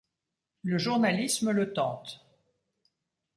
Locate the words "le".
0.63-0.79, 1.51-1.73